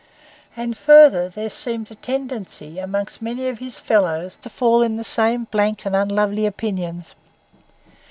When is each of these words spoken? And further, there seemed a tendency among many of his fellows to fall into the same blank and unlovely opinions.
And 0.57 0.75
further, 0.75 1.29
there 1.29 1.51
seemed 1.51 1.91
a 1.91 1.93
tendency 1.93 2.79
among 2.79 3.07
many 3.19 3.47
of 3.49 3.59
his 3.59 3.77
fellows 3.77 4.35
to 4.37 4.49
fall 4.49 4.81
into 4.81 4.97
the 4.97 5.03
same 5.03 5.43
blank 5.51 5.85
and 5.85 5.95
unlovely 5.95 6.47
opinions. 6.47 7.13